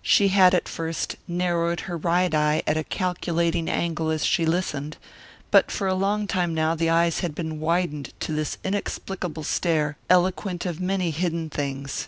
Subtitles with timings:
[0.00, 4.96] She had at first narrowed her right eye at a calculating angle as she listened;
[5.50, 9.96] but for a long time now the eyes had been widened to this inexplicable stare
[10.08, 12.06] eloquent of many hidden things.